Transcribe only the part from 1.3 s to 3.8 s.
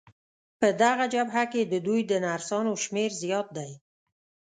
کې د دوی د نرسانو شمېر زیات دی.